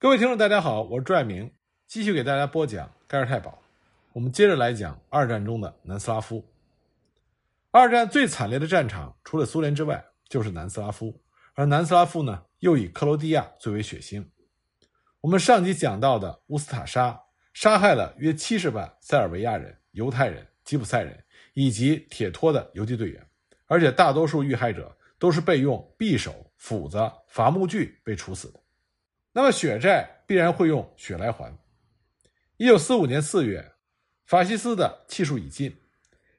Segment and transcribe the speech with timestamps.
[0.00, 1.52] 各位听众，大家好，我是朱爱明，
[1.88, 3.60] 继续给大家播讲盖尔太保。
[4.12, 6.48] 我们接着来讲二战中的南斯拉夫。
[7.72, 11.20] 二战最惨烈的战场，除了苏联之外，就是南斯拉夫。
[11.54, 14.24] 而南斯拉夫呢，又以克罗地亚最为血腥。
[15.20, 17.20] 我们上集讲到的乌斯塔沙
[17.52, 21.24] 杀害了约七十万塞尔维亚人、犹太人、吉普赛人
[21.54, 23.26] 以及铁托的游击队员，
[23.66, 28.60] 而且大多数遇害者都是被用匕首、斧子、伐木锯被处死的。
[29.38, 31.56] 那么血债必然会用血来还。
[32.56, 33.70] 一九四五年四月，
[34.26, 35.76] 法西斯的气数已尽，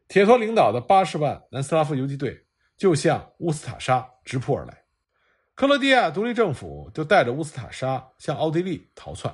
[0.09, 4.83] 铁托领导的八十万南斯拉夫游击队就向乌斯塔沙直扑而来。
[5.55, 9.33] 克罗地亚独立政府就带着乌斯塔沙向奥地利逃窜，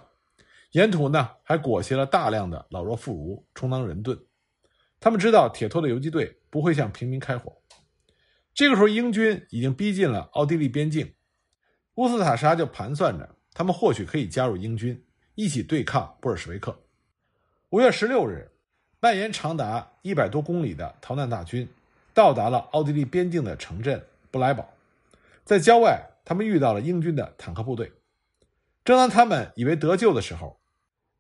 [0.74, 4.16] 沿途呢还裹挟了大量的老弱妇孺充当人盾。
[5.00, 7.52] 他们知道铁托的游击队不会向平民开火。
[8.54, 11.16] 这个时候，英军已经逼近了奥地利边境，
[11.96, 13.35] 乌斯塔沙就盘算着。
[13.56, 15.02] 他们或许可以加入英军，
[15.34, 16.78] 一起对抗布尔什维克。
[17.70, 18.52] 五月十六日，
[19.00, 21.68] 蔓延长达一百多公里的逃难大军
[22.14, 24.70] 到达了奥地利边境的城镇布莱堡。
[25.46, 27.94] 在郊外，他们遇到了英军的坦克部队。
[28.84, 30.60] 正当他们以为得救的时候，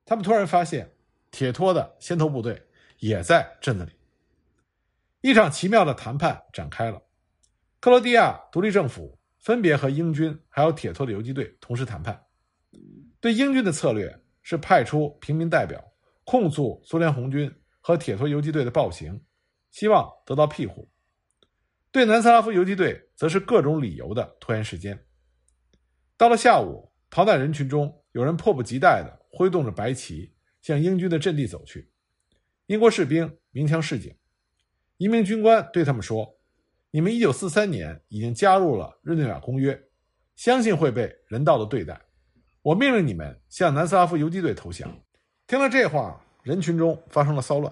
[0.03, 0.91] 他们突然发现
[1.31, 2.67] 铁托的先头部队
[2.99, 3.93] 也在镇子里。
[5.21, 7.01] 一场奇妙的谈判展开了。
[7.79, 12.24] 克罗地亚独立政府分别和英军还有铁托的游击队同时谈判。
[13.25, 15.83] 对英军的策略是派出平民代表
[16.25, 19.19] 控诉苏联红军和铁托游击队的暴行，
[19.71, 20.87] 希望得到庇护；
[21.91, 25.03] 对南斯拉夫游击队则是各种理由的拖延时间。
[26.15, 30.31] 到了下午，逃难人群中有人迫不及待地挥动着白旗
[30.61, 31.89] 向英军的阵地走去。
[32.67, 34.15] 英国士兵鸣枪示警，
[34.97, 36.37] 一名军官对他们说
[36.93, 39.81] ：“你们1943年已经加入了日内瓦公约，
[40.35, 41.99] 相信会被人道的对待。”
[42.65, 44.91] 我命令你们向南斯拉夫游击队投降。
[45.45, 47.71] 听了这话，人群中发生了骚乱，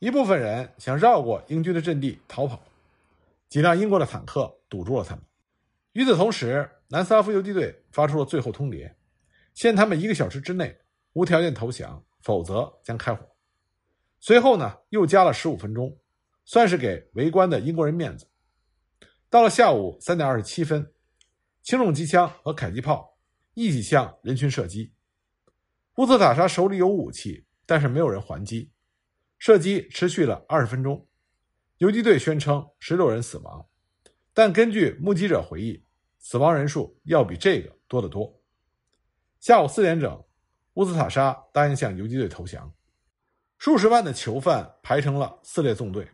[0.00, 2.60] 一部分人想绕过英军的阵地逃跑，
[3.48, 5.22] 几辆英国的坦克堵住了他们。
[5.92, 8.92] 与此同时，南斯拉夫游击队发出了最后通牒，
[9.54, 10.76] 限他们一个小时之内
[11.12, 13.24] 无条件投降，否则将开火。
[14.18, 15.96] 随后呢，又加了十五分钟，
[16.44, 18.26] 算是给围观的英国人面子。
[19.30, 20.92] 到了下午三点二十七分，
[21.62, 23.13] 轻重机枪和迫击炮。
[23.54, 24.92] 一起向人群射击。
[25.96, 28.72] 乌兹塔沙手里有武器，但是没有人还击。
[29.38, 31.06] 射击持续了二十分钟。
[31.78, 33.68] 游击队宣称十六人死亡，
[34.32, 35.84] 但根据目击者回忆，
[36.18, 38.40] 死亡人数要比这个多得多。
[39.38, 40.24] 下午四点整，
[40.74, 42.74] 乌兹塔沙答应向游击队投降。
[43.58, 46.08] 数十万的囚犯排成了四列纵队，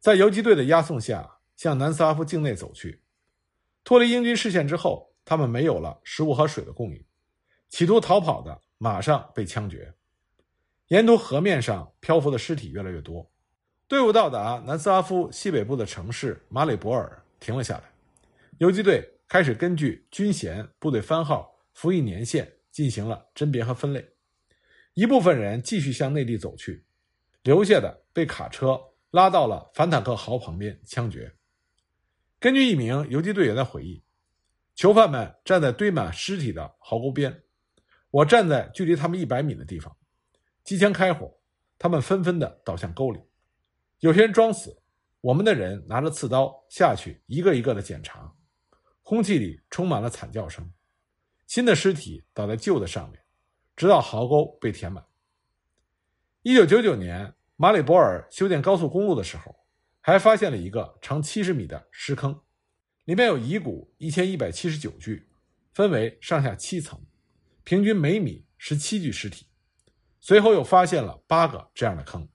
[0.00, 3.02] 在游击队的押送下向南斯拉夫境内走去。
[3.84, 5.13] 脱离英军视线之后。
[5.24, 7.04] 他们没有了食物和水的供应，
[7.68, 9.94] 企图逃跑的马上被枪决。
[10.88, 13.30] 沿途河面上漂浮的尸体越来越多。
[13.88, 17.84] 队伍到达南斯拉夫西北部的城市马里博尔，停了下来。
[18.58, 24.06] 游击队开始根据军衔、部队番号、服役年限进行了甄别和分类。
[24.92, 26.84] 一部分人继续向内地走去，
[27.42, 28.78] 留下的被卡车
[29.10, 31.34] 拉到了反坦克壕旁边枪决。
[32.38, 34.02] 根据一名游击队员的回忆。
[34.74, 37.42] 囚犯们站在堆满尸体的壕沟边，
[38.10, 39.96] 我站在距离他们一百米的地方，
[40.64, 41.32] 机枪开火，
[41.78, 43.20] 他们纷纷的倒向沟里。
[44.00, 44.76] 有些人装死，
[45.20, 48.34] 我们的人拿着刺刀下去，一个一个的检查。
[49.02, 50.72] 空气里充满了惨叫声，
[51.46, 53.22] 新的尸体倒在旧的上面，
[53.76, 55.04] 直到壕沟被填满。
[56.42, 59.54] 一九九九年，马里博尔修建高速公路的时候，
[60.00, 62.40] 还发现了一个长七十米的尸坑。
[63.04, 65.28] 里面有遗骨一千一百七十九具，
[65.74, 66.98] 分为上下七层，
[67.62, 69.46] 平均每米十七具尸体。
[70.20, 72.26] 随后又发现了八个这样的坑。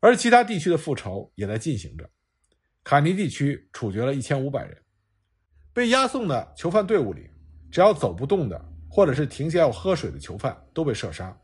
[0.00, 2.10] 而其他地区的复仇也在进行着。
[2.82, 4.76] 卡尼地区处决了一千五百人。
[5.72, 7.30] 被押送的囚犯队伍里，
[7.70, 11.40] 只要走不动的，或者是停下要喝水的囚犯，都被射杀。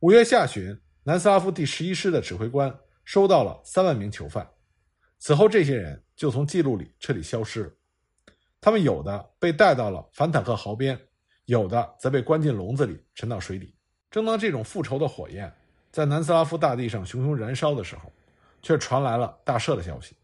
[0.00, 4.48] 五月下旬，南斯拉夫第十一师的指挥官收到了三万名囚犯。
[5.18, 7.70] 此后，这些人就从记录里彻底消失了。
[8.60, 10.98] 他们有的被带到了反坦克壕边，
[11.44, 13.74] 有的则被关进笼子里，沉到水底。
[14.10, 15.52] 正当这种复仇的火焰
[15.90, 18.12] 在南斯拉夫大地上熊熊燃烧的时候，
[18.62, 20.16] 却传来了大赦的消息。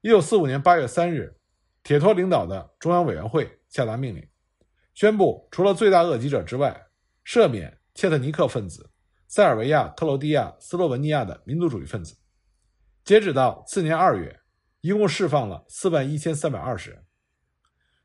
[0.00, 1.36] 一九四五年八月三日，
[1.82, 4.26] 铁托领导的中央委员会下达命令，
[4.94, 6.86] 宣布除了罪大恶极者之外，
[7.24, 8.90] 赦免切特尼克分子、
[9.28, 12.16] 塞尔维亚、克罗地亚、斯洛文尼亚的民族主义分子。
[13.04, 14.40] 截止到次年二月，
[14.80, 17.04] 一共释放了四万一千三百二十人。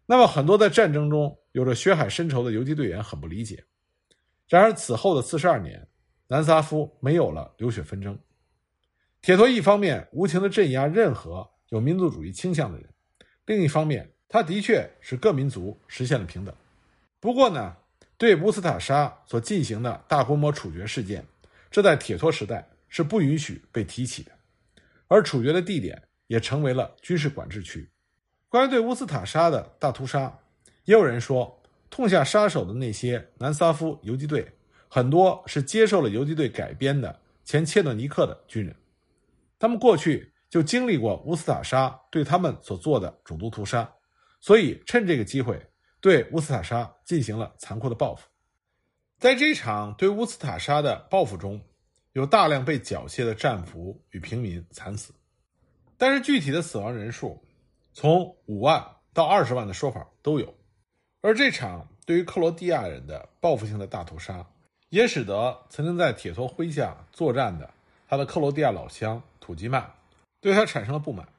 [0.05, 3.63] 那么，很多在战争中有着血海深仇的游击队员很不理解。
[4.47, 5.88] 然而，此后的四十二年，
[6.27, 8.17] 南斯拉夫没有了流血纷争。
[9.21, 12.89] 铁托一方面无情地镇压任何有民族主义倾向的人，
[13.45, 16.55] 另一方面，他的确使各民族实现了平等。
[17.19, 17.75] 不过呢，
[18.17, 21.25] 对乌斯塔沙所进行的大规模处决事件，
[21.69, 24.31] 这在铁托时代是不允许被提起的，
[25.07, 27.89] 而处决的地点也成为了军事管制区。
[28.50, 30.39] 关于对乌斯塔沙的大屠杀，
[30.86, 34.50] 也有人说，痛下杀手的那些南斯拉夫游击队，
[34.88, 38.75] 很多是接受了游击队改编的前切诺尼克的军人。
[39.59, 43.89] 他们过去就经历过乌斯塔沙对他们所做的种族屠杀，
[44.39, 45.62] 所以趁这个机会
[46.00, 48.27] 对乌斯塔沙进行了残酷的报复。
[49.19, 51.60] 在这场对乌斯塔沙的报复中，
[52.17, 55.13] 有大量被缴械的战俘与平民惨死，
[55.99, 57.39] 但是具体的死亡人数
[57.93, 58.83] 从五万
[59.13, 60.51] 到二十万的说法都有。
[61.21, 64.43] 而这场对于克罗地亚人的报复性的大屠杀，
[64.89, 67.71] 也使得曾经在铁托麾下作战的
[68.07, 69.21] 他的克罗地亚老乡。
[69.39, 69.93] 土吉曼
[70.41, 71.29] 对他产生了不满。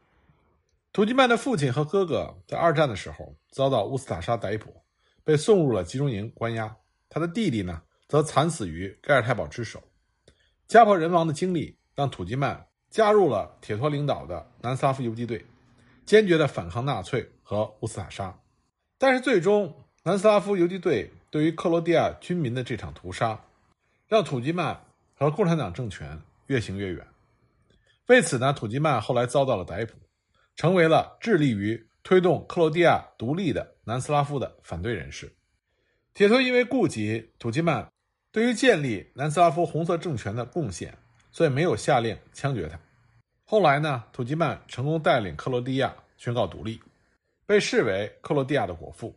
[0.92, 4.80] 土吉曼的父亲和哥哥在二战的时候遭到乌斯塔沙逮捕，
[5.24, 6.76] 被送入了集中营关押。
[7.08, 9.82] 他的弟弟呢，则惨死于盖尔泰堡之手。
[10.68, 15.42] 家破人亡的经历让土基曼加入了铁托领导的南斯拉夫游击队，
[16.04, 18.38] 坚决地反抗纳粹和乌斯塔沙。
[18.98, 23.42] 但是，最终南斯拉夫游击队对于克罗地亚军民的这场屠杀，
[24.06, 24.78] 让土基曼
[25.14, 27.06] 和共产党政权越行越远。
[28.08, 29.94] 为此呢，土基曼后来遭到了逮捕，
[30.54, 35.34] 成为了致力于推动克罗地亚独立的南斯拉夫的反对人士。
[36.12, 37.90] 铁托因为顾及土基曼
[38.30, 40.96] 对于建立南斯拉夫红色政权的贡献，
[41.32, 42.78] 所以没有下令枪决他。
[43.44, 46.80] 后来呢，土基曼成功带领克罗地亚宣告独立，
[47.46, 49.14] 被视为克罗地亚的国父。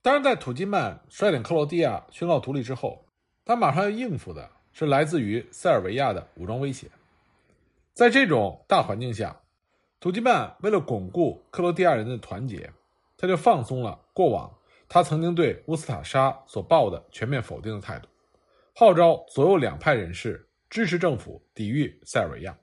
[0.00, 3.04] 当然，在土基曼率领克罗地亚宣告独立之后，
[3.44, 6.88] 他马上要应付的是来自于塞尔维亚的武装威胁。
[7.92, 9.36] 在这种大环境下，
[9.98, 12.70] 土基曼为了巩固克罗地亚人的团结，
[13.16, 14.48] 他就放松了过往
[14.88, 18.08] 他曾经对乌斯塔沙所抱的全面否定的态度，
[18.80, 22.56] 号召左右两派人士支持政府抵御塞尔维亚。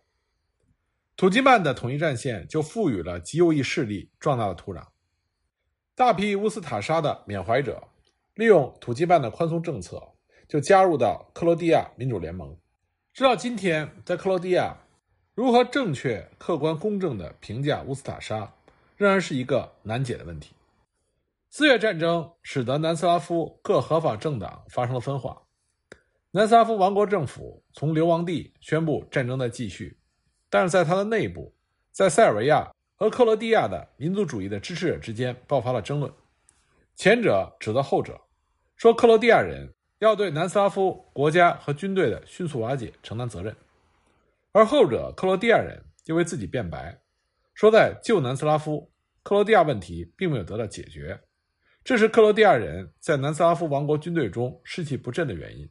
[1.18, 4.88] 土基曼的统一战线就赋予了极右翼势力壮大的土壤。
[5.94, 7.90] 大批乌斯塔沙的缅怀者
[8.36, 10.02] 利用土基曼的宽松政策，
[10.48, 12.58] 就加入到克罗地亚民主联盟。
[13.14, 14.78] 直到今天，在克罗地亚。
[15.34, 18.54] 如何正确、客观、公正地评价乌斯塔沙，
[18.96, 20.54] 仍然是一个难解的问题。
[21.50, 25.42] 四月战争使得南斯拉夫各合法政党发生了分化。
[26.36, 29.98] 南斯拉夫王国政府从流亡地宣布战争在继续，
[30.50, 31.56] 但是在它的内部，
[31.94, 36.12] 在塞尔维亚和克罗地亚的民族主义的支持者之间爆发了争论。
[36.94, 38.20] 前者指责后者，
[38.76, 43.56] 说克罗地亚人要对南斯拉夫国家和军队的迅速瓦解承担责任。
[44.52, 47.00] 而后者克罗地亚人又为自己辩白，
[47.54, 48.92] 说在旧南斯拉夫，
[49.24, 51.18] 克罗地亚问题并没有得到解决，
[51.82, 55.66] 这是克罗地亚人在南斯拉夫王国军队中士气不振的原因。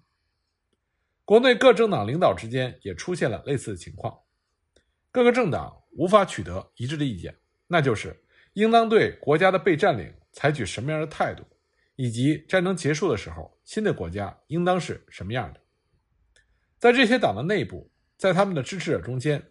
[1.24, 4.18] 国内各政党领导之间也出现了类似的情况，
[5.10, 7.36] 各个政党无法取得一致的意见，
[7.66, 11.44] 那就是应当对国家的被占领采取什么样的态度，
[11.96, 15.60] 以及战争结束的时候，新的国家应当是什么样的。
[16.78, 17.90] 在这些党的内部。
[18.16, 19.42] 在他们的支持者中间，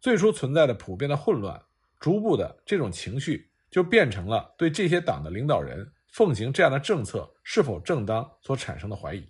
[0.00, 1.58] 最初存在的普遍的混乱，
[2.00, 9.24] 逐步的这种情绪就变成了对这些党的领导人奉行这样的政策是否正当所产生的怀疑。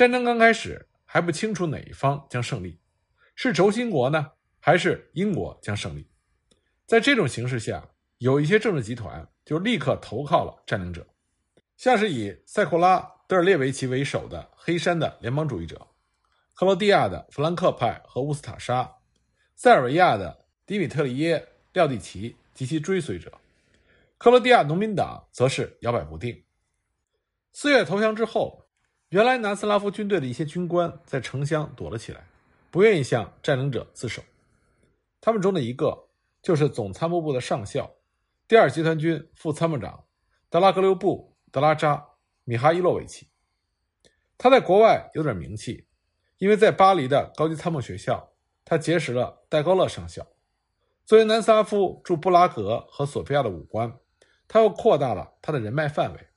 [0.00, 2.80] 战争刚开始还不清楚哪一方将胜利，
[3.34, 6.08] 是轴心国呢，还是英国将胜利？
[6.86, 11.06] 在这种形势下，有一些政治集团就立刻投靠了占领者，
[11.76, 15.86] 像是以塞库拉·德尔列维奇为首的黑山的联邦主义者。
[16.54, 18.90] 克罗地亚的弗兰克派和乌斯塔沙，
[19.54, 23.30] 塞尔维亚的迪米特里耶廖蒂奇及其追随者，
[24.16, 26.42] 克罗地亚农民党则是摇摆不定。
[27.52, 28.64] 四月投降之后，
[29.10, 32.24] 原来南斯拉夫军队的一些军官在城乡躲了起来，
[32.70, 34.22] 不愿意向占领者自首。
[35.20, 36.08] 他们中的一个
[36.42, 37.90] 就是总参谋部的上校，
[38.48, 40.04] 第二集团军副参谋长
[40.48, 42.06] 德拉格留布·德拉扎
[42.44, 43.28] 米哈伊洛维奇。
[44.38, 45.86] 他在国外有点名气。
[46.38, 48.32] 因为在巴黎的高级参谋学校，
[48.64, 50.26] 他结识了戴高乐上校。
[51.04, 53.94] 作为南斯拉夫驻布拉格和索菲亚的武官，
[54.48, 56.28] 他又扩大了他的人脉范围。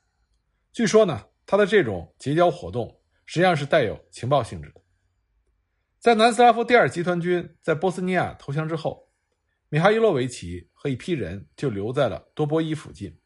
[0.73, 4.81] 据说呢，他的这种结交活动实际上是带有情报性质的。
[5.99, 9.09] 在南斯拉夫第二集团军在波斯尼亚投降之后，
[9.69, 13.17] 米哈伊洛维奇和一批人就留在了多波伊附近，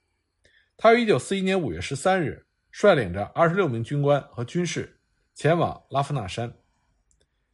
[0.78, 5.00] 他于1941年5月13日率领着26名军官和军士
[5.34, 6.54] 前往拉夫纳山。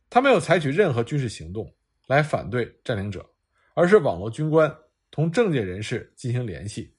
[0.09, 1.73] 他没有采取任何军事行动
[2.07, 3.25] 来反对占领者，
[3.73, 4.71] 而是网络军官
[5.09, 6.93] 同政界人士进行联系。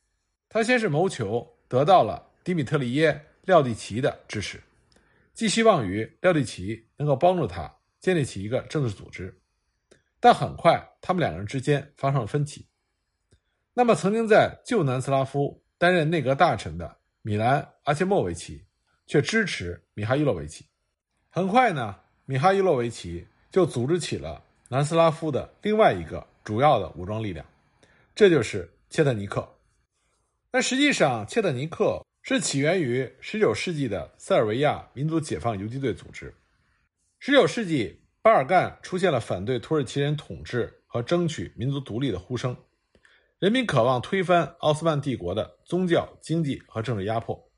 [0.49, 3.13] 他先是谋求得到了迪米特里耶·
[3.45, 4.63] 廖蒂奇的支持，
[5.33, 9.41] 寄希望于廖蒂奇能够帮助他建立起一个政治组织。
[10.21, 12.67] 但很快，他们两个人之间发生了分歧。
[13.75, 18.65] 那么，曾经在旧南斯拉夫担任内阁大臣的米兰·阿切莫维奇
[19.07, 20.65] 却支持米哈伊洛维奇。
[21.29, 27.45] 很快呢，米哈伊洛维奇就组织起了南斯拉夫的另外一个主要的武装力量，
[28.15, 29.47] 这就是切特尼克。
[30.51, 36.35] 但实际上，切特尼克是起源于19世纪的塞尔维亚民族解放游击队组织。
[37.21, 38.01] 19世纪。
[38.25, 42.57] 巴尔干出现了反对土耳其人统治和争取民族独立的呼声，
[43.39, 47.51] 人民渴望推翻奥斯曼帝国的宗教、经济和政治压迫，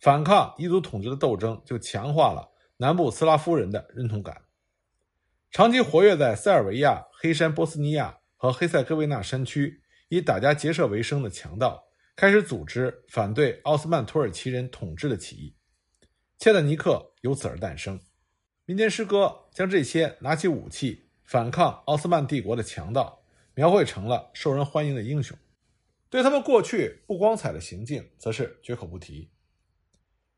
[0.00, 4.42] 反抗异族统治的斗争就强化了南部斯拉夫人的认同感。
[5.50, 11.82] 长期活跃在塞尔维亚、黑山波斯尼亚和黑塞哥维纳山区以打家劫舍为生的强盗，
[12.14, 15.56] 开始组织反对奥斯曼土耳其人统治的起义，
[16.38, 17.98] 切特尼克由此而诞生。
[18.64, 25.36] 民间诗歌将这些拿起武器反抗奥斯曼帝国的强盗描绘成了受人欢迎的英雄，
[26.08, 29.30] 对他们过去不光彩的行径则是绝口不提。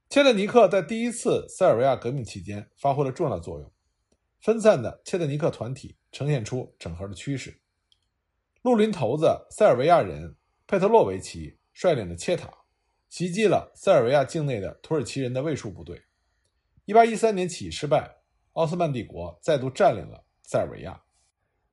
[0.09, 3.71] 切特尼克在第一次塞尔维亚革命期间发挥了重要作用，
[4.41, 7.61] 分散的切特尼克团体呈现出整合的趋势。
[8.63, 12.49] 绿林头子塞尔维亚人佩特洛维奇率领的切塔
[13.11, 16.05] 袭击了塞尔维亚境内的土耳其人的卫戍部队。
[16.87, 18.17] 一八一三年起义失败，
[18.53, 21.03] 奥斯曼帝国再度占领了塞尔维亚。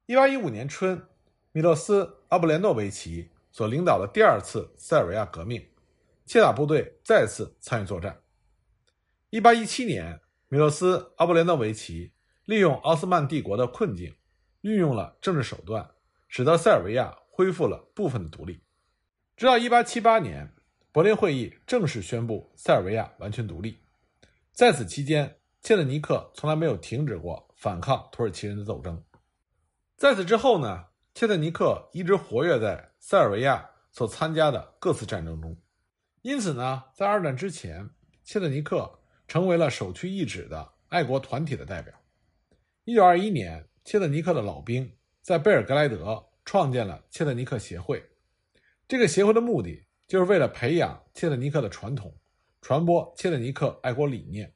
[0.06, 1.02] 一八一五年春，
[1.52, 5.66] 米洛斯·阿布连诺维奇所领导的第二次塞尔维亚革命，
[6.26, 8.22] 切塔部队再次参与作战。
[9.30, 12.14] 一八一七年，米洛斯·阿布连诺维奇
[12.46, 14.16] 利用奥斯曼帝国的困境，
[14.62, 15.90] 运用了政治手段，
[16.28, 18.62] 使得塞尔维亚恢复了部分的独立。
[19.42, 20.54] 直到一八七八年，
[20.92, 23.80] 柏林会议正式宣布塞尔维亚完全独立。
[24.52, 29.04] 在此期间，切特尼克从来没有停止过反抗土耳其人的斗争。
[29.98, 35.58] 在此之后呢，切特尼克一直活跃在塞尔维亚所参加的各次战争中。
[36.22, 37.90] 因此呢，在二战之前，
[38.24, 41.92] 切特尼克成为了首屈一指的爱国团体的代表。
[42.84, 48.08] 一九二一年，切特尼克的老兵在贝尔格莱德创建了切特尼克协会。
[48.92, 52.14] 这个协会的目的就是为了培养切特尼克的传统。
[52.60, 54.54] 传播切特尼克爱国理念，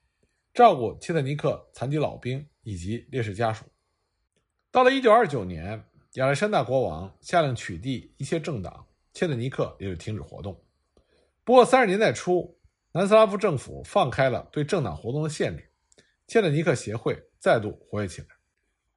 [0.53, 3.63] 照顾切特尼克残疾老兵以及烈士家属。
[4.71, 10.61] 到了1929年，亚历山大国王下令取缔一切政党，切特尼克也就停止活动。
[11.45, 12.59] 不过，30年代初，
[12.91, 15.71] 南斯拉夫政府放开了对政党活动的限制，
[16.27, 18.27] 切特尼克协会再度活跃起来。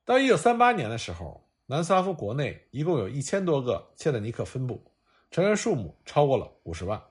[0.05, 4.93] 到1938年的时候，南斯拉夫国内一共有一千多个切特尼克分部，
[5.31, 7.03] 成员数目超过了五十万。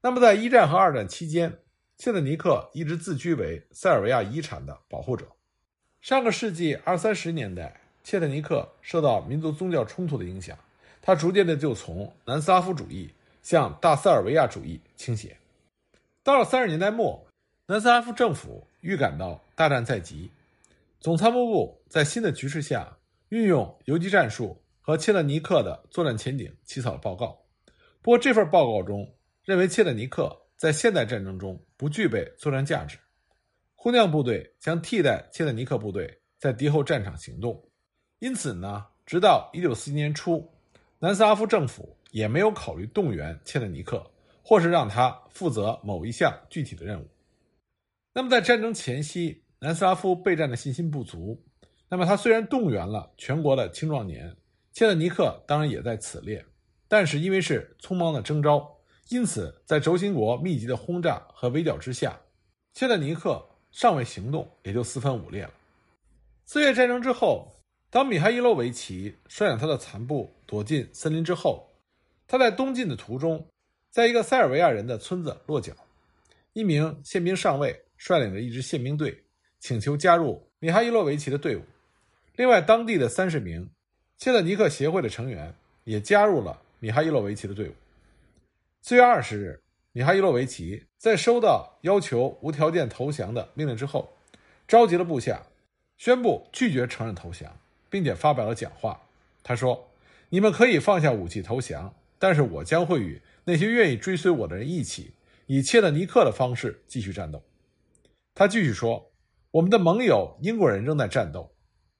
[0.00, 1.58] 那么，在一战和二战期间，
[1.96, 5.26] 切特尼克一直自居为塞尔维亚遗产的保护者。
[6.00, 10.58] 上个世纪二三十年代，切特尼克受到民族宗教冲突的影响，
[11.00, 15.36] 他逐渐的就从南斯拉夫主义向大塞尔维亚主义倾斜。
[16.24, 17.24] 到了三十年代末，
[17.66, 20.30] 南斯拉夫政府预感到大战在即，
[20.98, 22.96] 总参谋部在新的局势下，
[23.28, 27.38] 运用游击战术和切特尼克的作战前景起草了报告。
[28.02, 29.10] 不过，这份报告中，
[29.44, 32.98] 认为切特尼克在现代战争中不具备作战价值，
[33.76, 37.64] 空降部队将替代切特尼克部队在敌后战场行动。
[38.18, 40.46] 因此呢，直到一九四一年初，
[40.98, 44.04] 南斯拉夫政府也没有考虑动员切特尼克，
[44.42, 47.08] 或是让他负责某一项具体的任务。
[48.12, 51.40] 那么，在战争前夕，南斯拉夫备战的信心不足。
[51.88, 54.36] 那么，他虽然动员了全国的青壮年，
[54.72, 56.44] 切特尼克当然也在此列，
[56.88, 58.68] 但是因为是匆忙的征召。
[59.08, 62.18] 因此，在轴心国密集的轰炸和围剿之下，
[62.72, 65.50] 切特尼克尚未行动，也就四分五裂了。
[66.46, 67.52] 四月战争之后，
[67.90, 71.68] 当米哈伊洛维奇率领他的残部躲进森林之后，
[72.26, 73.46] 他在东进的途中，
[73.90, 75.74] 在一个塞尔维亚人的村子落脚。
[76.54, 79.22] 一名宪兵上尉率领着一支宪兵队，
[79.60, 81.62] 请求加入米哈伊洛维奇的队伍。
[82.36, 83.68] 另外，当地的三十名
[84.22, 85.52] 切特尼克协会的成员
[85.82, 87.72] 也加入了米哈伊洛维奇的队伍。
[88.80, 89.60] 四月二十日，
[89.90, 94.12] 米哈伊洛维奇在收到要求无条件投降的命令之后，
[94.68, 95.42] 召集了部下，
[95.96, 97.58] 宣布拒绝承认投降，
[97.90, 99.00] 并且发表了讲话。
[99.42, 99.88] 他说
[100.30, 105.14] ：“你们可以放下武器投降，但是我将会与那些愿意追随我的人一起，
[105.46, 107.42] 以切特尼克的方式继续战斗。
[108.36, 109.10] 他继续说
[109.50, 111.51] ：“我们的盟友英国人仍在战斗，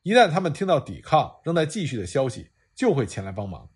[0.02, 3.70] 一旦他们听到抵抗仍在继续的消息，就会前来帮忙。”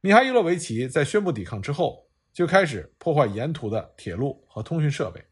[0.00, 5.24] 米哈伊洛维奇在宣布抵抗之后，就开始破坏沿途的铁路和通讯设备。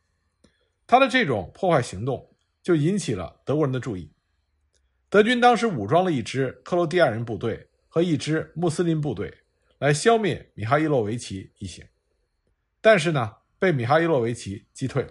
[0.86, 4.12] 他的这种破坏行动就引起了德国人的注意。
[5.08, 9.38] 德军当时武装了一支克罗地亚人部队和一支穆斯林部队，
[9.78, 11.84] 来消灭米哈伊洛维奇一行，
[12.80, 15.10] 但是呢，被米哈伊洛维奇击退了。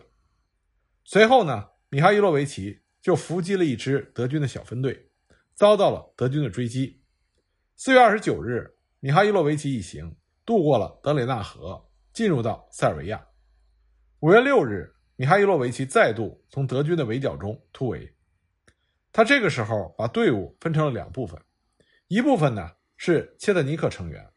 [1.04, 5.10] 随后呢，米哈伊洛维奇就伏击了一支德军的小分队，
[5.56, 7.02] 遭到了德军的追击。
[7.76, 10.16] 四月二十九日，米哈伊洛维奇一行
[10.46, 13.26] 渡过了德雷纳河，进入到塞尔维亚。
[14.20, 18.14] 五月六日，米哈伊洛维奇再度从德军的围剿中突围。
[19.12, 21.40] 他这个时候把队伍分成了两部分，
[22.08, 24.30] 一部分呢是切特尼克成员，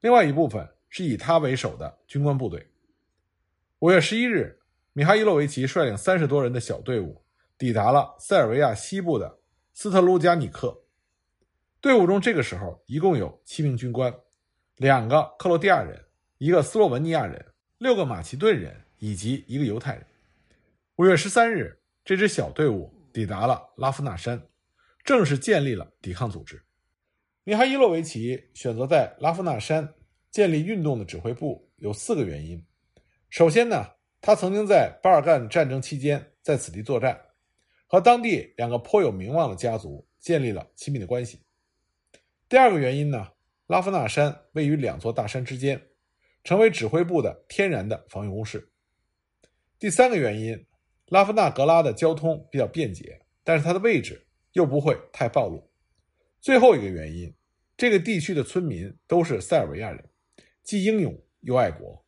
[0.00, 2.66] 另外一部分是以他为首的军官部队。
[3.80, 4.60] 五月十一日。
[4.92, 7.22] 米哈伊洛维奇率领三十多人的小队伍
[7.58, 9.38] 抵达了塞尔维亚西部的
[9.72, 10.82] 斯特鲁加尼克。
[11.80, 14.14] 队伍中这个时候一共有七名军官，
[14.76, 16.04] 两个克罗地亚人，
[16.38, 17.44] 一个斯洛文尼亚人，
[17.78, 20.06] 六个马其顿人以及一个犹太人。
[20.96, 24.40] 五月十三日，这支小队伍抵达了拉夫纳山，
[25.04, 26.62] 正式建立了抵抗组织。
[27.44, 29.94] 米哈伊洛维奇选择在拉夫纳山
[30.30, 32.64] 建立运动的指挥部有四个原因。
[33.30, 33.86] 首先呢。
[34.18, 37.20] 他曾经在巴尔干战争期间在此地作战，
[37.86, 41.40] 和当地两个颇有名望的家族建立了亲密的关系。
[42.48, 43.28] 第二个原因呢，
[43.66, 45.80] 拉夫纳山位于两座大山之间，
[46.44, 48.70] 成为指挥部的天然的防御工事。
[49.78, 50.66] 第三个原因，
[51.06, 55.68] 拉夫纳格拉的交通比较便捷，但是它的位置又不会太暴露。
[56.40, 57.34] 最后一个原因，
[57.76, 60.04] 这个地区的村民都是塞尔维亚人，
[60.62, 62.04] 既英勇又爱国。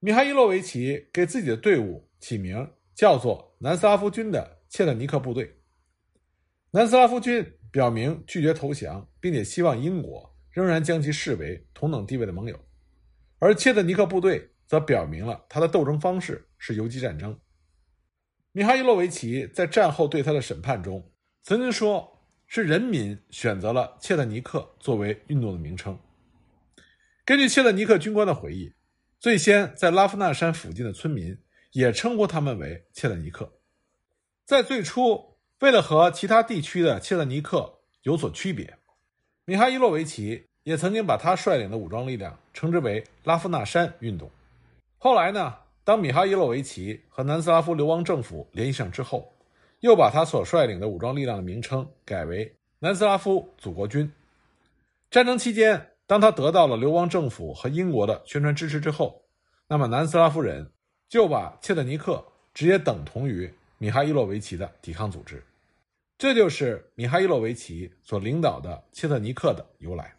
[0.00, 5.60] 米哈伊洛维奇给自己的队伍起名叫做南斯拉夫军的切特尼克部队。
[6.72, 12.58] 南斯拉夫军表明拒绝投降，并且希望英国仍然将其视为同等地位的盟友，
[13.38, 17.38] 而切特尼克部队则表明了他的斗争方式是游击战争。
[18.50, 21.08] 米哈伊洛维奇在战后对他的审判中
[21.40, 25.96] 曾经说：“是人民选择了切特尼克作为运动的名称。”
[27.24, 28.74] 根据切特尼克军官的回忆。
[29.20, 31.38] 最先在拉夫纳山附近的村民
[31.70, 33.60] 也称呼他们为切特尼克。
[34.46, 38.76] 在最初，为了和其他地区的切特尼克有所区别，
[39.46, 44.30] 米哈伊洛维奇也曾经把他率领的武装力量称之为拉夫纳山运动。
[44.98, 49.32] 后来呢，当米哈伊洛维奇和南斯拉夫流亡政府联系上之后，
[49.80, 54.10] 又把他所率领的武装力量的名称改为南斯拉夫祖国军。
[55.10, 55.90] 战争期间。
[56.06, 59.22] 当他得到了流亡政府和英国的宣传支持之后，
[59.66, 60.70] 那么南斯拉夫人
[61.08, 63.50] 就把切特尼克直接等同于
[63.84, 65.44] 米哈伊洛维奇的抵抗组织，
[66.16, 70.16] 这就是米哈伊洛维奇所领导的切特尼克的由来。